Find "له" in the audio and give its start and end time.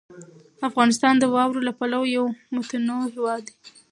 1.67-1.73